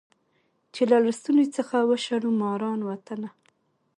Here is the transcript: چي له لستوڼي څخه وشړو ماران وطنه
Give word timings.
چي 0.73 0.83
له 0.91 0.97
لستوڼي 1.05 1.45
څخه 1.57 1.75
وشړو 1.89 2.31
ماران 2.41 2.79
وطنه 2.89 3.29